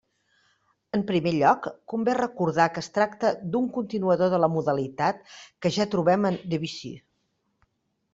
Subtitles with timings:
[0.97, 5.21] En primer lloc, convé recordar que es tracta d'un continuador de la modalitat
[5.67, 6.91] que ja trobem en Debussy.